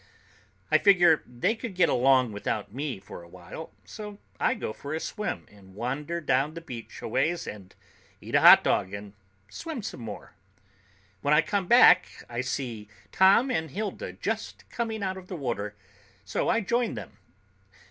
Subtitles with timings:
[0.71, 4.95] I figure they could get along without me for a while, so I go for
[4.95, 7.75] a swim and wander down the beach a ways and
[8.19, 9.13] eat a hot dog and
[9.49, 10.33] swim some more.
[11.21, 15.75] When I come back, I see Tom and Hilda just coming out of the water,
[16.25, 17.19] so I join them.